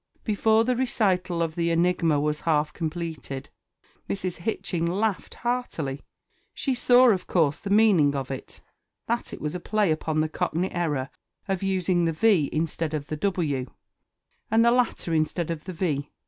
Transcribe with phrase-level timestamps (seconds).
[0.23, 3.51] Before the recital of the enigma was half completed,
[4.09, 4.37] Mrs.
[4.37, 6.01] Hitching laughed heartily
[6.55, 8.61] she saw, of course, the meaning of it
[9.05, 11.11] that it was a play upon the Cockney error
[11.47, 13.67] of using the V instead of the W,
[14.49, 16.09] and the latter instead of the V.